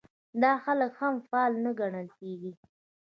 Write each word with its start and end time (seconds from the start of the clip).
دا 0.41 0.53
خلک 0.63 0.93
هم 1.01 1.15
فعال 1.27 1.53
نه 1.63 1.71
ګڼل 1.79 2.07
کېږي. 2.19 2.51